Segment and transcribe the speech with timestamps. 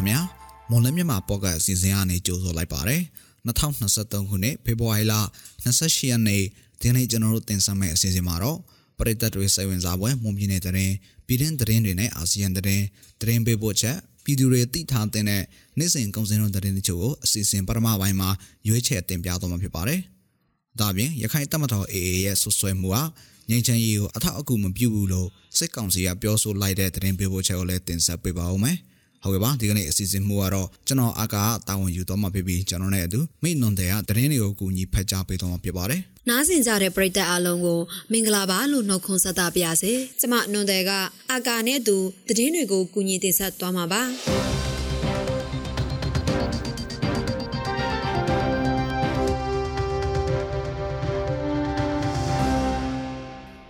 [0.00, 0.22] ခင်ဗျာ
[0.70, 3.02] မွန်လမြန်မာပေါ့ကတ်အစီအစဉ်ကနေကြိုဆိုလိုက်ပါတယ်
[3.46, 5.14] 2023ခုနှစ်ဖေဖော်ဝါရီလ
[5.64, 6.42] 28ရက်နေ့
[6.80, 8.58] ဒီနေ့ကျွန်တော်တို့တင်ဆက်မယ့်အစီအစဉ်မှာတော့
[8.98, 10.92] ပရိသတ်တွေစိတ်ဝင်စားပွဲမွန်ပြည်နယ်တရင်
[11.26, 12.84] ပြည်တွင်းသတင်းတွေနဲ့အာဆီယံသတင်း
[13.20, 18.30] သတင်းပေးပို့ချက်ပြည်သူတွေသိထားတဲ့နေ့စဉ်ကုန်စည်နှုန်းသတင်းတချို့ကိုအစီအစဉ်ပထမပိုင်းမှာ
[18.68, 20.00] ရွေးချယ်တင်ပြသွားမှာဖြစ်ပါတယ်
[20.80, 23.02] ဒါပြင်ရခိုင်တပ်မတော် AA ရဲ့ဆွဆွဲမှုဟာ
[23.50, 28.78] ငြိမ်းချမ်းရေးကိုအထောက်အကူမပြုဘူးလို့စစ်ကောင်စီကပြောဆိုလိုက်တဲ့သတင်းပေးပို့ချက်ကိုလည်းတင်ဆက်ပေးပါဦးမယ်။
[29.22, 37.80] ဟုတ်ကဲ့ပါဒီကနေ့အစီအစဉ်မှုကတော့ကျွန်တော်အာကာတာဝန်ယူတော့မှာဖြစ်ပြီးကျွန်တော်နဲ့အတူမိနွန်တဲ့ကသတင်းတွေကိုကူညီဖတ်ကြားပေးတော့မှာဖြစ်ပါတယ်။နားဆင်ကြတဲ့ပရိသတ်အားလုံးကို
[38.12, 40.90] မင်္ဂလာပါလို့နှုတ်ခွန်းဆက်သပါရစေ။ကျွန်မနွန်တဲ့က
[41.30, 41.96] အာကာနဲ့အတူ
[42.28, 44.02] သတင်းတွေကိုကူညီတင်ဆက်သွားမှာပါ။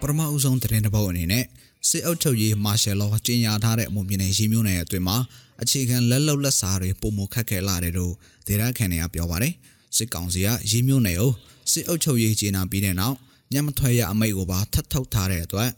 [0.01, 1.45] ပထမဦးဆုံးသတင်းတစ်ပုဒ်အနေနဲ့
[1.91, 5.16] စစ်အုပ်ချုပ်ရေးမာရှယ်လောကြီးညာထားတဲ့အမှုမြင်တဲ့ရင်းမျိုးနယ်အတွင်းမှာ
[5.63, 8.13] အခြေခံလက်လုံလက်စားတွေပုံမခက်ခဲလာတယ်လို့
[8.47, 9.55] ဒေသခံတွေကပြောပါတယ်
[9.97, 11.32] စစ်ကောင်စီကရင်းမျိုးနယ်ကို
[11.73, 13.16] စစ်အုပ်ချုပ်ရေးကြီးညာပြီးတဲ့နောက်
[13.52, 15.71] ညမထွက်ရအမိတ်ကိုပါထပ်ထုတ်ထားတဲ့အတွက်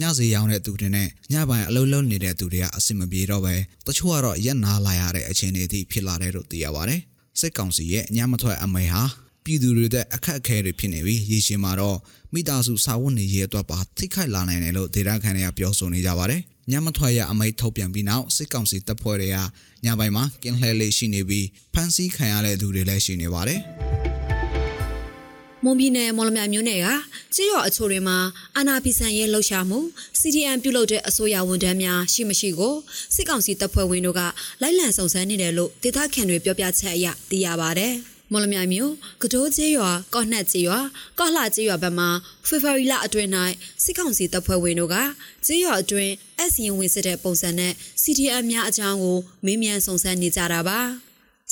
[0.00, 3.54] ညစီရောင်းတဲ့သူတွေနဲ့ညပိုင်းအလုံးလုံးနေတဲ့သူတွေကအဆင်မပြေတော့ပဲ
[3.86, 7.00] တချို့ကတော့ရက်နာလာရတဲ့အခြေအနေအထိဖြစ်လာတယ်လို့သိရပါတယ်
[7.40, 9.02] စစ်ကောင်စီရဲ့ညမထွက်အမိတ်ဟာ
[9.44, 11.98] ပြည်သူတွေတဲ့အခက်အခဲတွေဖြစ်နေပြီးရေရှည်မှာတော့
[12.32, 19.38] မိသားစုစာဝတ်နေရေးအတွက်ပါထိခိုက်လာနိုင်တယ်လို့ဒေတာခန်တွေကပြောဆိုနေကြပါတယ်။ညမထွက်ရအမိတ်ထုတ်ပြန်ပြီးနောက်စစ်ကောင်စီတပ်ဖွဲ့တွေက
[19.84, 23.60] ညပိုင်းမှာကင်းလှဲလေးရှိနေပြီးဖမ်းဆီးခံရတဲ့သူတွေလည်းရှိနေပါတယ်။
[25.64, 26.88] မွန်ပြည်နယ်မော်လမြိုင်မြို့နယ်က
[27.34, 28.18] ကြေးရော်အချို့တွေမှာ
[28.56, 29.78] အာနာဖီဆန်ရဲ့လှုပ်ရှားမှု
[30.20, 32.74] CDN ပြုလုပ်တဲ့အစိုးရဝန်ထမ်းများရှိမရှိကို
[33.14, 34.20] စစ်ကောင်စီတပ်ဖွဲ့ဝင်တို့က
[34.62, 37.88] လိုက်လံစုံစမ်းနေတယ်လို့ဒေသခံတွေပြောပြချက်အရသိရပါဗျ။
[38.32, 38.92] မော်လမြိုင်မြို့
[39.22, 40.78] ကတိုးကျေးရွာကော့နှက်ကျေးရွာ
[41.18, 42.08] ကော့လှကျေးရွာဘက်မှာ
[42.46, 43.30] ဖေဖော်ဝါရီလအတွင်း၌
[43.84, 44.96] စစ်ကောင်စီတပ်ဖွဲ့ဝင်တို့က
[45.46, 47.72] ကျေးရွာအတွင်းအစီရင်ဝင်စစ်တဲ့ပုံစံနဲ့
[48.02, 50.80] CDM များအကြောင်းကိုမေးမြန်းစုံစမ်းနေကြတာပါ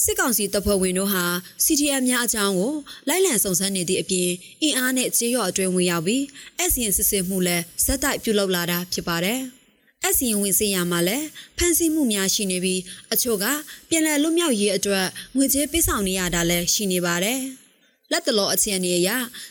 [0.05, 1.25] စစ်ကောင်စီတပ်ဖွဲ့ဝင်တို့ဟာ
[1.65, 2.75] CDM များအကြောင်းကို
[3.09, 4.31] လိုက်လံစုံစမ်းနေသည့်အပြင်
[4.63, 6.25] အင်အားနဲ့ကြေးရွာအတွင်းဝင်ရောက်ပြီး
[6.61, 9.43] အစီရင်စစ်ဆေးမှုလည်းဇက်တိုက်ပြုလုပ်လာတာဖြစ်ပါတယ်။
[10.07, 11.27] အစီရင်ဝင်စင်ရမှာလည်း
[11.57, 12.81] ဖန်ဆီးမှုများရှိနေပြီး
[13.13, 13.45] အချို့က
[13.89, 17.41] ပြန်လည်လွတ်မြောက်ရေးအတွက်ငွေကြေးပေးဆောင်နေရတာလည်းရှိနေပါတယ်။
[18.13, 19.09] လက်တလောအခြေအနေအရ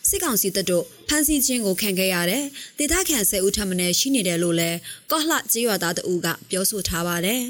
[0.10, 2.44] စစ်ကောင်စီတပ်တို့ဖမ်းဆီးခြင်းကိုခံခဲ့ရတဲ့
[2.78, 4.78] ဒေသခံ၁၀ဦးထပ်မံရှိနေတယ်လို့လည်း
[5.12, 7.42] ကော့လှကျေးရွာသားတဦးကပြောဆိုထားပါတယ်။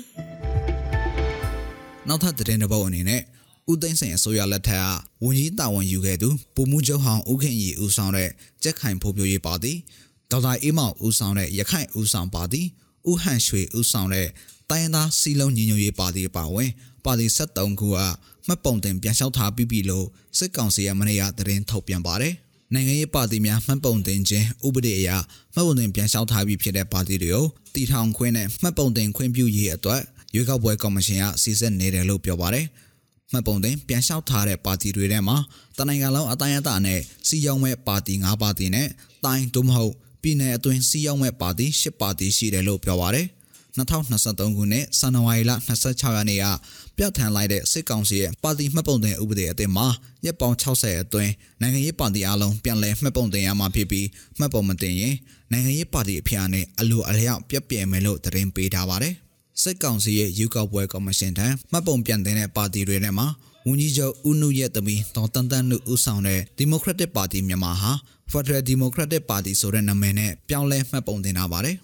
[2.07, 3.21] နောက်ထပ်သတင်းတစ်ပုဒ်အနေနဲ့
[3.71, 4.85] ဦးသိန်းစိန်အစိုးရလက်ထက်က
[5.23, 8.29] ဝန်ကြီးတာဝန်ယူခဲ့သူပုံမှုချုပ်ဟောင်းဦးခင်ရီဦးဆောင်တဲ့
[8.63, 9.73] ကြက်ခိုင်ဖိုးပြိုရေးပါတီ
[10.31, 12.61] ဒေါက်တာအေးမောင်ဦးဆောင်တဲ့ရခိုင်ဦးဆောင်ပါတီ
[13.09, 14.27] ဦးဟန်ရွှေဦးဆောင်တဲ့
[14.69, 16.71] တိုင်းသားစီလုံးညီညွတ်ရေးပါတီပါဝင်
[17.05, 17.97] ပါတီ73ခုက
[18.47, 20.05] မှတ်ပုံတင်ပြန်လျှောက်ထားပြီးပြီလို့
[20.37, 22.33] စစ်ကောင်စီကမနေ့ကသတင်းထုတ်ပြန်ပါတယ်။
[22.73, 25.09] နိုင်ငံရေးပါတီများမှတ်ပုံတင်ခြင်းဥပဒေအရ
[25.53, 30.01] မှတ်ပုံတင်ပြန်လျှောက်ထားပြီးဖြစ်တဲ့ပါတီတွေကိုတီထောင်ခွင့်နဲ့မှတ်ပုံတင်ခွင့်ပြုရေးအတွက်
[30.35, 32.65] ရွေးကောက်ပွဲကော်မရှင်ကစီစစ်နေတယ်လို့ပြောပါတယ်။
[33.31, 35.37] မှတ်ပုံတင်ပြန်လျှောက်ထားတဲ့ပါတီတွေထဲမှာ
[35.77, 38.87] တနိုင်ငံလုံးအတိုင်းအတာနဲ့စီရောက်မဲ့ပါတီ၅ပါတီနဲ့
[39.25, 43.27] တိုင်းတို့မဟုတ် ပြည်내အတွင်းစီးရောက်မဲ့ပါတီ၈ပါတီရှိတယ်လို့ပြောပါရယ်
[43.77, 46.45] 2023ခုနှစ်ဇန်နဝါရီလ26ရက်နေ့က
[46.97, 49.87] ပြဋ္ဌာန်းလိုက်တဲ့စစ်ကောင်စီရဲ့ပါတီမှတ်ပုံတင်ဥပဒေအသစ်မှာ
[50.25, 54.07] ရက်ပေါင်း60အတွင်းနိုင်ငံရေးပါတီအလုံးပြန်လည်မှတ်ပုံတင်ရမှာဖြစ်ပြီး
[54.39, 55.15] မှတ်ပုံမတင်ရင်
[55.51, 59.13] နိုင်ငံရေးပါတီအဖျားနဲ့အလိုအလျောက်ပြက်ပြဲမယ်လို့သတင်းပေးထားပါတယ်
[59.63, 63.27] စစ်ကောင်စီရဲ့ယူကောက်ပွဲကော်မရှင်ထံမှတ်ပုံပြန်တင်တဲ့ပါတီတွေထဲမှာ
[63.67, 67.91] ဝန်ကြီးချုပ်ဦးနုရဲ့သမီးဒေါ်တန်တန်နုဦးဆောင်တဲ့ Democratic Party မြန်မာဟာ
[68.31, 71.75] Federal Democratic Party ဆိုတဲ့နာမည်နဲ့ပြောင်းလဲမှတ်ပုံတင်ထားပါတယ်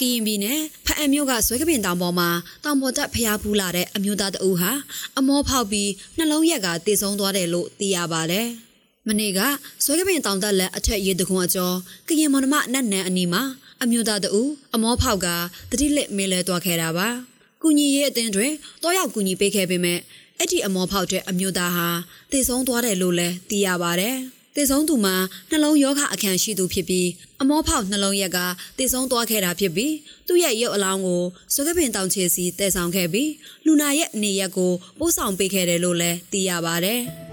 [0.00, 2.28] ကရင်ပြည်နယ်ဖအံမြို့ကဆွဲကပင်တောင်ပေါ်မှာ
[2.64, 4.72] တောင်ပေါ်တက်ဖျားဖူးလာတဲ့အမျိုးသားတအူဟာ
[5.18, 8.46] အမောဖောက်ပြီးနှလုံးရက်ကတည်ဆုံးသွားတယ်လို့သိရပါတယ်။
[9.08, 9.40] မနေ့က
[9.84, 11.76] ဆွဲကပင်တောင်တက်လက်အထက်ရေတခွန်အကျော်
[12.08, 13.42] ကရင်မော်နမအနက်နန်အနီးမှာ
[13.82, 14.42] အမျိုးသားတအူ
[14.74, 15.26] အမောဖောက်က
[15.70, 17.08] တတိလက်မေးလဲသွားခဲ့တာပါ။
[17.62, 19.98] ကူညီရေးအသင်းတွင်တောရောက်ကူညီပေးခဲ့ပေမဲ့
[20.38, 21.88] အဲ့ဒီအမောဖောက်တဲ့အမျိုးသားဟာ
[22.32, 24.16] တည်ဆုံးသွားတယ်လို့လည်းသိရပါတယ်။
[24.56, 25.16] တည်ဆုံးသူမှာ
[25.50, 27.08] နှလုံးယောဂအခန့်ရှိသူဖြစ်ပြီး
[27.40, 28.38] အမောဖောက်နှလုံးရက်က
[28.78, 29.94] တည်ဆုံးသွားခဲ့တာဖြစ်ပြီး
[30.26, 31.22] သူ့ရဲ့ရုပ်အလောင်းကို
[31.54, 33.30] စကပင်တောင်ချေစီတည်ဆောင်ခဲ့ပြီး
[33.66, 37.02] လူနာရဲ့နေရက်ကိုပို့ဆောင်ပေးခဲ့တယ်လို့လည်းသိရပါတယ်။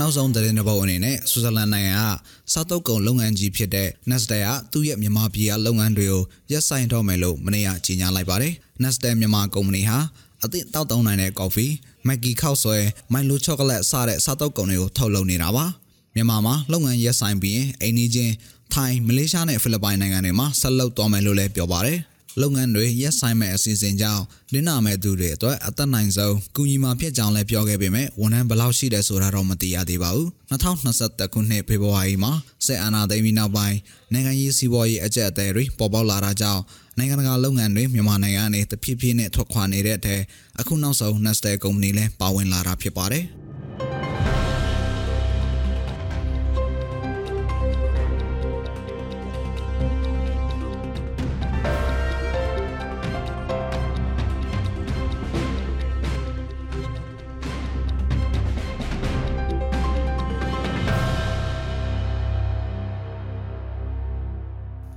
[0.00, 2.02] နောက်ဆုံးသတင်းတစ်ပုဒ်အနေနဲ့ဆွစ်ဇာလန်နိုင်ငံက
[2.52, 8.52] စားတုပ်ကုန်လုပ်ငန်းကြီးဖြစ်တဲ့ Nestle ကသူ့ရဲ့မြန်မာပြည်ကလုပ်ငန်းတွေကိုရပ်ဆိုင်းတော့မယ်လို့မနေ့ကကြေညာလိုက်ပါတယ်။
[8.82, 9.98] Nestle မြန်မာကုမ္ပဏီဟာ
[10.44, 11.66] အသင့်တောက်တုံးနိုင်တဲ့ကော်ဖီ၊
[12.06, 12.76] မက်ကီခောက်ဆွဲ၊
[13.12, 15.64] မိုင်လိုချောကလက်စတဲ့စားတုပ်ကုန်တွေကိုထုတ်လုပ်နေတာပါ။
[16.14, 18.34] မြန်မာမှာလုပ်ငန်းရပ်ဆိုင်းပြီးရင်အိန္ဒိချင်း
[18.74, 21.98] ထိုင်းမလေးရှားနဲ့ဖိလစ်ပိုင်နိုင်ငံတွေမှာဆက်လုပ်သွားမယ်လို့လည်းပြောပါတယ်။
[22.40, 24.22] လုပ်ငန်းတွေရက်ဆိုင်မဲ့အစီအစဉ်ကြောင့်
[24.52, 32.32] နင်းနာမဲ့သူတွေအတွက်အသက်နိုင်ဆုံးကူညီမှာဖြစ်ကြောင်းလည်းပြောခဲ့ပေမဲ့ဝန်ထမ်းဘယ်လောက်ရှိတယ်ဆိုတာတော့မသိရသေးပါဘူး2021ခုနှစ်ဖေဖော်ဝါရီမှာ
[32.66, 33.76] စစ်အာဏာသိမ်းပြီးနောက်ပိုင်း
[34.12, 36.62] နိုင်ငံရေးစီးပွားရေးအကျပ်အသဲတွေပေါ်ပေါက်လာတာကြောင့်
[36.98, 40.22] နိုင်ငံတကာလုပ်ငန်းတွေမြန်မာနိုင်ငံကနေတဖြည်းဖြည်းနဲ့ထွက်ခွာနေတဲ့အထက်
[40.60, 43.26] အခုနောက်ဆုံး Nestle ကုမ္ပဏီလည်းပါဝင်လာတာဖြစ်ပါတယ်။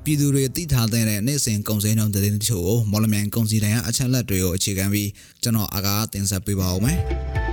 [0.09, 5.09] ပြည်သူတွေသိထားတဲ့နေ့စဉ်ကုန်စည်နှုန်းသတင်းတချို့ကိုမော်လမြိုင်ကုန်စည်တိုင်းအချက်လက်တွေကိုအခြေခံပြီး
[5.41, 6.99] ကျွန်တော်အကားတင်ဆက်ပေးပါဦးမယ်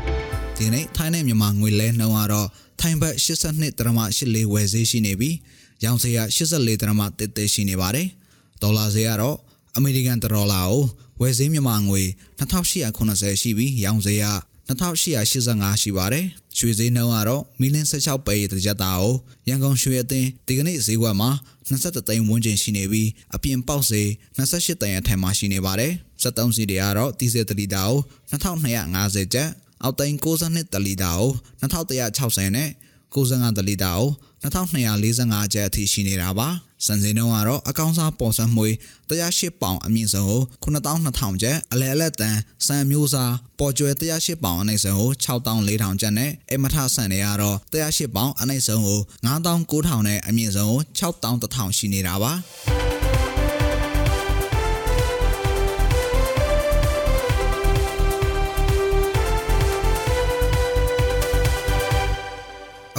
[0.56, 2.48] ။ဒီနေ့ထိုင်းနဲ့မြန်မာငွေလဲနှုန်းကတော့
[2.80, 5.36] ထိုင်းဘတ်82ဒရမ84ဝယ်ဈေးရှိနေပြီး
[5.84, 8.06] ရောင်းဈေးက84ဒရမတစ်တစ်ရှိနေပါတယ်။
[8.62, 9.36] ဒေါ်လာဈေးကတော့
[9.76, 10.82] အမေရိကန်ဒေါ်လာကို
[11.20, 12.02] ဝယ်ဈေးမြန်မာငွေ
[12.38, 14.26] 2880ရှိပြီးရောင်းဈေးက
[14.68, 16.24] 2885ရှိပါတယ်။
[16.58, 19.14] ရွှေဈေးနှုန်းကတော့မီလင်း16ပဲတစ်ကြက်သားကို
[19.48, 21.30] ရန်ကုန်ရွှေအသင်းဒီကနေ့ဈေးကွက်မှာ
[21.68, 24.08] 23သိန်းဝန်းကျင်ရှိနေပြီးအပြင်ပေါက်ဈေး
[24.38, 27.98] 28သိန်းအထက်မှာရှိနေပါတယ်။73စီတွေကတော့တီဇယ်တလီတာကို
[28.30, 29.48] 2250ကျပ်
[29.82, 31.30] အောက်သိန်း62တလီတာကို
[31.60, 32.70] 2160နဲ့
[33.14, 34.10] 95တလီတာကို
[34.44, 36.48] 2245ကျပ်အထိရှိနေတာပါ
[36.86, 38.68] စံစင်းနှုန်းကတော့အကောင့်စားပေါ်စံမွေ
[39.10, 52.32] 108ပေါင်အမြင့်ဆုံးကို9200ကျပ်အလဲအလက်တန်စံမျိုးစားပေါ်ကျွဲ108ပေါင်အနှိမ့်ဆုံးကို6400ကျပ်နဲ့အမထဆန်တွေကတော့108ပေါင်အနှိမ့်ဆုံးကို9900နဲ့အမြင့်ဆုံးကို6100ရှိနေတာပါ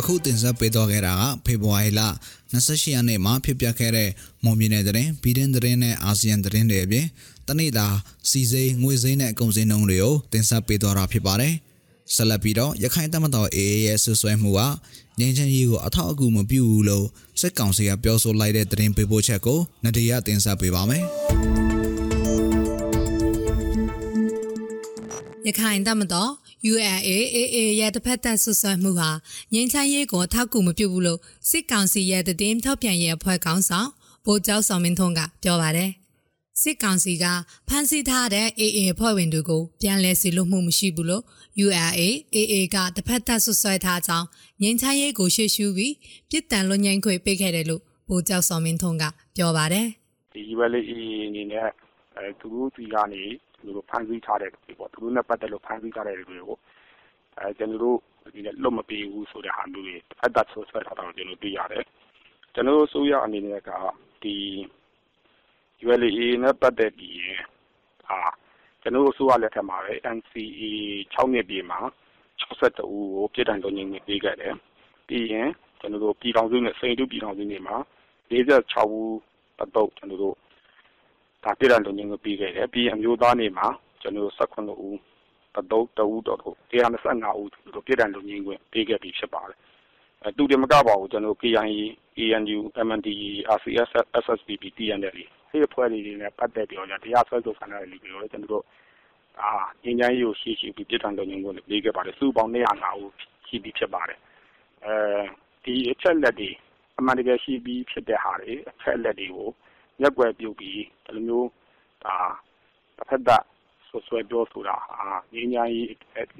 [0.07, 2.01] အခုတင်ဆက်ပေးတော့ခဲ့တာကဖေဖော်ဝါရီလ
[2.51, 4.09] 28ရက်နေ့မှာဖြစ်ပျက်ခဲ့တဲ့
[4.43, 7.05] မွန်ပြည်နယ်သတင်းပြည်တွင်းသတင်းနဲ့အာဆီယံသတင်းတွေအပြင်
[7.47, 7.87] တနေ့တာ
[8.29, 11.53] စီစိမ်းငွေစိမ်းနဲ့အကုန်စည်နှုန်းတွေကိုတင်ဆက်ပေးတော့တာဖြစ်ပါတယ်။
[12.15, 14.61] ဆက်လက်ပြီးတော့ရခိုင်တပ်မတော် AA ရဲ့ဆွဆွဲမှုက
[15.19, 17.05] ငင်းချင်ရေးကိုအထောက်အကူမပြုဘူးလို့
[17.41, 21.03] စစ်ကောင်စီကပြောဆိုလိုက်တဲ့သတင်းပေးပို့ချက်ကိုနဒီယာတင်ဆက်ပေးပါမယ်။
[25.47, 26.31] ရခိုင်တပ်မတော်
[26.71, 29.09] UNAAA ရဲ့တစ်ဖက်သက်ဆွဆွဲမှုဟာ
[29.53, 31.19] ငင်းချမ်းရေးကိုထောက်ကူမပြုဘူးလို့
[31.49, 33.89] စစ်ကောင်စီရဲ့တည်င်းထောက်ပြန်ရေးအဖွဲ့ခေါင်းဆောင်
[34.25, 35.91] ဗိုလ်ကျောက်ဆောင်မင်းထွန်းကပြောပါတယ်။
[36.61, 37.25] စစ်ကောင်စီက
[37.67, 41.23] ဖမ်းဆီးထားတဲ့ AA အဖွဲ့ဝင်တွေကိုပြန်လည်စီလို့မှုမရှိဘူးလို့
[41.65, 44.27] UNAAA ကတစ်ဖက်သက်ဆွဆွဲထားကြောင်း
[44.61, 45.93] ငင်းချမ်းရေးကိုရှေ့ရှုပြီး
[46.29, 49.03] ပြစ်ဒဏ်လွန်ငင်းခွေပေးခဲ့တယ်လို့ဗိုလ်ကျောက်ဆောင်မင်းထွန်းက
[49.35, 49.87] ပြောပါတယ်။
[50.33, 50.79] ဒီ ULA
[51.27, 51.67] အနေနဲ့
[52.17, 53.44] အဲသူတို့ဒီကနေသူတို့
[53.89, 56.57] ဖမ်းဆီးထားတဲ့တွေပေါ့သူတို့နဲ့ပတ်သက်လို့ဖမ်းဆီးထားတဲ့တွေကို
[57.37, 57.97] အဲကျွန်တော်တို့
[58.33, 59.95] ဒီလွတ်မပေးဘူးဆိုတဲ့ဟာမျိုးတွေ
[60.25, 61.85] အသက်ဆိုဆွဲထားတာကိုကျွန်တော်သိရတယ်
[62.53, 63.69] ကျွန်တော်တို့ဆိုရအနေနဲ့က
[64.23, 64.35] ဒီ
[65.83, 67.17] ULA နဲ့ပတ်သက်ပြီး
[68.09, 68.19] အာ
[68.81, 70.63] ကျွန်တော်တို့ဆိုရလက်ထက်မှာပဲ NCA
[71.13, 71.79] 6နှစ်ပြည့်မှာ
[72.41, 74.55] 62ဦးကိုပြည်ထောင်စုညင်ပေးခဲ့တယ်
[75.07, 77.75] ပြီးရင်ကျွန်တော်တို့ပြည်ထောင်စုနဲ့စိန်တုပြည်ထောင်စုနေမှာ
[78.31, 79.17] 46ဦး
[79.61, 80.44] အတော့ကျွန်တော်တို့ဒါ
[81.59, 83.67] ပြည်ထောင်စုညင်ပေးခဲ့တယ်ပြီးအမျိုးသားနေမှာ
[84.01, 84.97] ကျွန်တော်တို့18ဦး
[85.55, 89.57] တသုတ်တဦးတော်တို့125ဦးတို့ပြည်ထောင်စုညင်ခွင့်ပေးခဲ့ပြီးဖြစ်ပါတယ်
[90.23, 91.59] အဲတူတယ်မကပါဘူးကျွန်တော် KIA
[92.37, 93.89] ANU MNDE RCS
[94.23, 95.17] SSPP TNL
[95.51, 98.63] ဒီအဖွဲ့တွေနဲ့ပတ်သက်ပြီးတော့တရားစွဲဆိုခံရတဲ့လူတွေကိုကျွန်တော်တို့
[99.41, 99.49] အာ
[99.83, 103.11] ငင်းချိုင်းရိုးရှိရှိပြီးပြည်ထောင်စုညင်ခွင့်ပေးခဲ့ပါတယ်စုပေါင်း205ဦး
[103.47, 104.19] ရှိပြီးဖြစ်ပါတယ်
[104.85, 104.95] အဲ
[105.63, 106.49] ဒီအချက်လက်တွေ
[106.97, 109.49] အမှန်တကယ်ရှိပြီးဖြစ်တဲ့ဟာတွေအချက်လက်တွေကို
[110.01, 110.73] ရက်ွယ်ပြုတ်ပြီး
[111.05, 111.49] ဒီလိုမျိုး
[112.03, 112.15] ဒါ
[112.97, 113.43] တစ်ဖက်သက်
[113.87, 114.99] ဆွဆွဲပြောဆိုတာဟာ
[115.33, 115.87] ငင်းချိုင်းရေး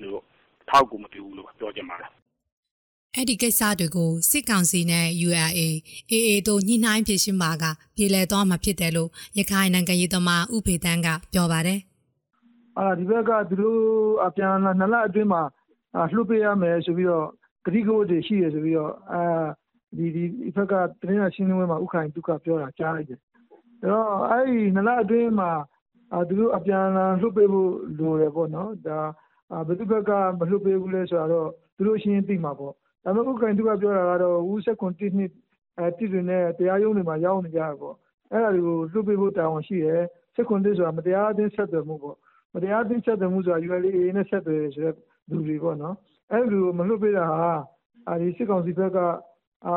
[0.04, 0.22] လို့
[0.70, 2.12] ထောက်ကူမပြုဘူးလို့ပြောချင်ပါတယ်
[3.16, 5.48] အဲ့ဒီကိစ္စတွေကိုစစ်ကောင်စီနဲ့ URA
[6.12, 7.64] AA တို့ညှိနှိုင်းဖြေရှင်းပါက
[7.96, 11.80] ပြည်လဲသွားမှာဖြစ်တယ်လို့ရခိုင်နိုင်ငံရေးသမားဥဖေတန်းကပြောပါတယ်။
[12.78, 13.80] အာဒီဘက်ကသူတို့
[14.26, 15.44] အပြန်လာနှစ်လအတွင်းမှာ
[16.14, 17.28] လှုပ်ပေးရမယ်ဆိုပြီးတော့
[17.66, 19.22] ဂရိကဝတ်တွေရှိရဆိုပြီးတော့အာ
[19.98, 20.24] ဒီဒီ
[20.56, 23.25] ဘက်ကတင်းရရှင်းလင်းဝဲမှာဥခိုင်ဒုက္ခပြောတာကြားလိုက်တယ်။ဒါ
[23.92, 25.52] တော့ အဲ့ဒီနှစ်လအတွင်းမှာ
[26.28, 29.00] သူတို့ အပြန်လာလှုပ်ပေးဖို့ လိုတယ်ပေါ့နော်။ဒါ
[29.68, 32.74] ဘယ်သူဘက်က မလှုပ်ပေးဘူးလဲ ဆိုတော့ သူတို့ရှင်း သိမှာပေါ့
[33.04, 35.32] ဒါပေမဲ့ဥက္ကဋ္ဌကပြောတာကတော့ ဦးဆက်ခွန်တစ်နှစ်
[35.98, 37.96] တစ်တွေနဲ့ တရားရုံးတွေမှာ ရောက်နေကြတာပေါ့
[38.32, 40.04] အဲ့ဒါတွေကို လွှတ်ပေးဖို့ တာဝန်ရှိတယ်
[40.36, 42.18] ဆက်ခွန်တစ်ဆိုတာ မတရားအသင်း ဆက်သွယ်မှုပေါ့
[42.54, 44.96] မတရားအသင်း ဆက်သွယ်မှုဆိုတာ ULA နဲ့ ဆက်သွယ်ဆိုတဲ့
[45.30, 45.96] လူတွေပေါ့နော်
[46.32, 47.52] အဲ့လို မလွှတ်ပေးတာဟာ
[48.08, 49.00] အဲဒီစစ်ကောင်စီဘက်က
[49.68, 49.76] အာ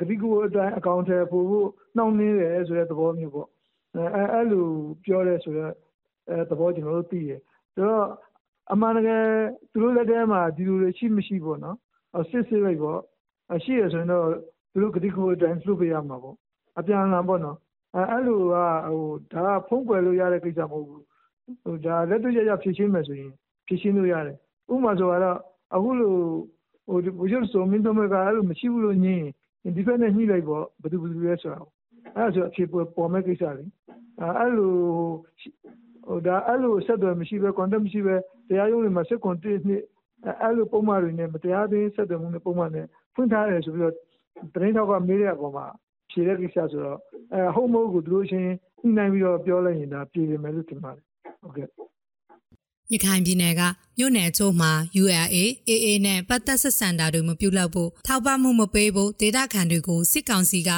[0.00, 3.48] ဂတိကူအတိုင်း အကောင့်ထဲပို့ဖို့ နှောင့်နှေးတယ်ဆိုတဲ့ သဘောမျိုးပေါ့
[3.94, 4.66] အဲအဲ့လို
[5.04, 5.72] ပြောရဲဆိုတော့
[6.28, 7.32] အဲသဘော ကျွန်တော်တို့သိရ
[7.74, 8.06] ဆိုတော့
[8.72, 9.24] အမှန်တကယ်
[9.72, 11.76] သူတို့လက်ထဲမှာ ဒီလိုတွေ ရှိမရှိပေါ့နော်
[12.30, 13.00] စစ်ဆေးလိုက်ပေါ့
[13.64, 14.26] ရှိရဆိုရင်တော့
[14.72, 16.36] သူတို့ ကတိကူအတိုင်းလှုပ်ပေးရမှာပေါ့
[16.78, 17.56] အပြန်အလှန်ပေါ့နော်
[17.94, 21.04] အဲအဲ့လိုကဟိုဒါက ဖုံးကွယ်လို့ရတဲ့ ကိစ္စမဟုတ်ဘူး
[21.64, 23.32] ဟိုဒါ လက်တွေ့ရရဖြည့်ရှင်းမယ်ဆိုရင်
[23.66, 24.36] ဖြည့်ရှင်းလို့ရတယ်
[24.72, 25.38] ဥပမာဆိုတော့
[25.74, 26.14] အခုလို
[26.88, 29.26] ဟိုဘုရားဆိုမင်းတို့ကအဲ့လိုမရှိဘူးလို့ညင်း
[29.76, 31.58] ဒီဘက်နဲ့ညှိလိုက်ပေါ့ဘယ်သူဘယ်သူလဲဆိုတာ
[32.16, 33.64] အဲ့ဒါဆိုအဖြေပေါ်ပေါ်မဲ့ကိစ္စလေ
[34.38, 34.72] အဲ့လို
[36.08, 38.14] ဟိုဒါအဲ့လိုဆက်သွယ်မရှိပဲ contact မရှိပဲ
[38.48, 39.82] တရားရုံးတွေမှာစစ်ကွန်တစ်နှစ်
[40.42, 43.94] အဲ့လိုပုံမှန်တွေနဲ့မတရားသင်းဆက်သွယ်မှုနဲ့ပုံမှန်နဲ့ဖွင့်ထားတယ်ဆိုပြီးတော့
[44.54, 45.66] သတင်းထောက်ကမေးတဲ့အပေါ်မှာ
[46.10, 46.98] ဖြေတဲ့ကိစ္စဆိုတော့
[47.32, 51.04] အဲဟုတ်မဟုတ်ကိုသူတို့ချင်းညှိနှိုင်းပြီးတော့ပြောလိုက်ရင်ဒါပြည်ရမယ်လို့ထင်ပါတယ်
[51.40, 51.68] ဟုတ်ကဲ့
[52.92, 53.62] ရခိုင်ပြည်နယ်က
[53.98, 55.36] မြို့နယ်ချို့မှာ ULA
[55.68, 60.70] AA နဲ့ပတ်သက်ဆက်ဆံတာတွေမပြုလုပ်ဖို့ထောက်ပံ့မှုမပေးဖို့ဒေသခံတွေကိုစစ်ကောင်စီက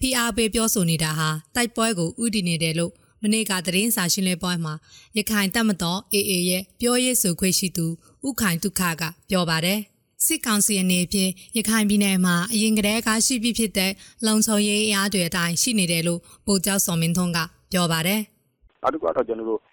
[0.00, 2.92] ဖိအားပေးပြောဆိုနေတာဟာတိုက်ပွဲကိုဥတည်နေတယ်လို့
[3.22, 4.74] မနေ့ကသတင်းစာရှင်းလင်းပွဲမှာ
[5.16, 7.86] ရခိုင်တပ်မတော် AA ရဲ့ပြောရေးဆိုခွင့်ရှိသူ
[8.28, 9.80] ဥခိုင်ဒုက္ခကပြောပါတယ်
[10.26, 13.92] စစ်ကောင်စီအနေဖြင့်ရခိုင်ပြည်နယ်မှာအရင်ကတည်းကရှိပြီးဖြစ်တဲ့
[14.26, 17.38] လုံခြုံရေးအားတွေအတိုင်းရှိနေတယ်လို့ပိုကျောက်စော်မင်းထွန်းက
[17.72, 18.20] ပြောပါတယ်။
[18.82, 19.71] နောက်တစ်ခုကတော့ကျွန်တော်တို့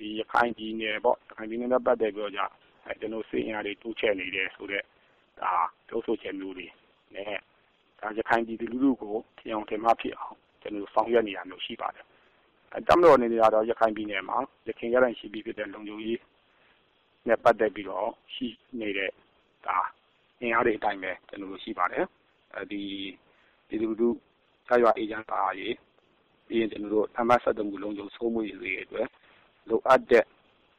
[0.00, 2.46] ဒီရခိုင်ပြည်နယ်ပေါ့ရခိုင်ပြည်နယ်နဲ့ပတ်သက်ပြီးတော့ကြာ
[2.86, 4.84] အဲကျွန်တော်စစ်အင်အားတွေတိုးချဲ့နေတယ်ဆိုတော့
[5.40, 5.52] ဒါ
[5.88, 6.66] ပြောဆိုချက်မျိုးတွေ
[7.14, 7.38] နဲ့
[8.00, 12.04] ဒါရခိုင်ပြည်သူလူထုကိုထင်အောင်ထင်မှားဖြစ်အောင်ကျွန်တော်ဆောင်ရွက်နေရမျိုးရှိပါတယ်။
[12.74, 14.38] အဲတမတော်အနေနဲ့ကတော့ရခိုင်ပြည်နယ်မှာ
[14.68, 16.20] ရခိုင်ရတိုင်းရှိပြီးဖြစ်တဲ့လုံခြုံရေး
[17.26, 18.46] နဲ့ပတ်သက်ပြီးတော့ရှိ
[18.80, 19.10] နေတဲ့
[19.66, 19.76] ဒါ
[20.40, 22.04] အင်အားတွေအတိုင်းပဲကျွန်တော်တို့ရှိပါတယ်။
[22.56, 22.82] အဲဒီ
[23.68, 24.08] ဒီလူလူ
[24.68, 25.74] ဆရာအေဂျင့်သားရေး
[26.46, 29.06] ပြီးရင်ကျွန်တော်တို့အမတ်ဆက်တမှုလုံးစုံစိုးမှုရေးတွေအတွက်
[29.70, 30.24] လိုအပ်တဲ့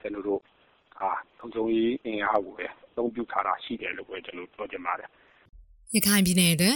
[0.01, 0.41] ကျွန်တော်တို့
[0.99, 5.09] အာလုံခြုံရေးအင်အားကိုပဲအသုံးပြုထားတာရှိတယ်လို့ပဲကျွန်တော်ပြောချင်ပါတယ်။
[5.95, 6.75] ရခိုင်ပြည်နယ်တွင်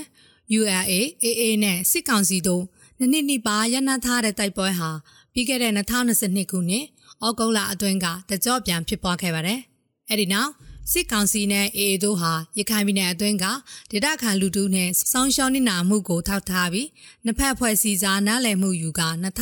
[0.58, 0.82] ULA
[1.24, 2.64] AA နဲ့စစ်ကောင်စီတို့
[3.00, 4.90] နှစ်နှစ်နှစ်ပါရနထားတဲ့တိုက်ပွဲဟာ
[5.34, 6.86] ပြီးခဲ့တဲ့2022ခုနှစ်
[7.26, 9.60] ဩဂုတ်လအတွင်းကတကြော့ပြန်ဖြစ်ပွားခဲ့ပါတယ်။
[10.10, 10.52] အဲဒီနောက်
[10.92, 13.46] စစ်ကောင်စီနဲ့ AA တို့ဟာရခိုင်ပြည်နယ်အတွင်းက
[13.92, 16.88] ဒေသခံလူထုနဲ့စောင်းရှောင်းနေတာမှုကိုထောက်ထားပြီး
[17.26, 19.02] နှစ်ဖက်ဖွဲ့စည်းစာနားလည်မှုယူက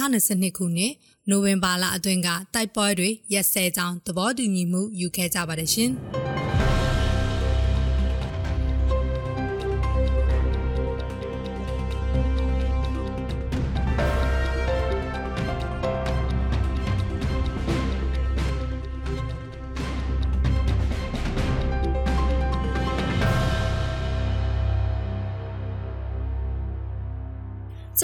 [0.10, 0.94] 2022ခုနှစ်
[1.30, 5.92] နိုဝင်ဘာလအတွင်းကတိုက်ပွဲတွေရက်စဲကြောင်းသဘောတူညီမှုယူခဲ့ကြပါတယ်ရှင်။